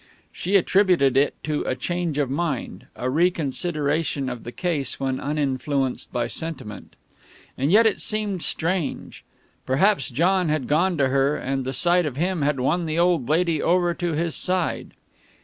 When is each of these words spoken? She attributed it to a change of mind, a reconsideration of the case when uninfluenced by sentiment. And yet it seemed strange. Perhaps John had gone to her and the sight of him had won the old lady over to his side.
She 0.31 0.55
attributed 0.55 1.15
it 1.15 1.35
to 1.43 1.61
a 1.67 1.75
change 1.75 2.17
of 2.17 2.27
mind, 2.31 2.87
a 2.95 3.07
reconsideration 3.07 4.29
of 4.29 4.43
the 4.45 4.51
case 4.51 4.99
when 4.99 5.19
uninfluenced 5.19 6.11
by 6.11 6.25
sentiment. 6.25 6.95
And 7.55 7.71
yet 7.71 7.85
it 7.85 8.01
seemed 8.01 8.41
strange. 8.41 9.23
Perhaps 9.63 10.09
John 10.09 10.49
had 10.49 10.67
gone 10.67 10.97
to 10.97 11.09
her 11.09 11.35
and 11.37 11.65
the 11.65 11.71
sight 11.73 12.07
of 12.07 12.15
him 12.15 12.41
had 12.41 12.59
won 12.59 12.87
the 12.87 12.97
old 12.97 13.29
lady 13.29 13.61
over 13.61 13.93
to 13.93 14.13
his 14.13 14.33
side. 14.35 14.95